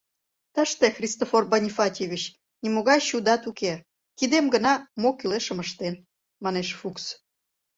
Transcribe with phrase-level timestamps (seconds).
[0.55, 2.23] —Тыште, Христофор Бонифатьевич,
[2.63, 3.73] нимогай чудат уке,
[4.17, 5.93] кидем гына мо кӱлешым ыштен,—
[6.43, 7.05] манеш Фукс.